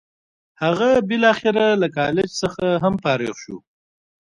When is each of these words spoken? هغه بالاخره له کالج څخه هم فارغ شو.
هغه 0.63 0.89
بالاخره 1.07 1.65
له 1.81 1.87
کالج 1.97 2.29
څخه 2.41 2.65
هم 2.83 2.93
فارغ 3.03 3.33
شو. 3.43 3.57